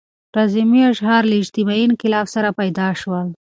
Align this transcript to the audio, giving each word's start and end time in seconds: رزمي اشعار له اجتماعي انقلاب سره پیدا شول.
رزمي 0.37 0.81
اشعار 0.93 1.23
له 1.29 1.35
اجتماعي 1.43 1.83
انقلاب 1.87 2.25
سره 2.35 2.49
پیدا 2.59 2.87
شول. 3.01 3.27